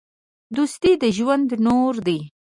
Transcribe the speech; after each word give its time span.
دوستي 0.55 0.91
د 1.01 1.03
ژوند 1.17 1.49
نور 1.65 1.93
دی. 2.07 2.19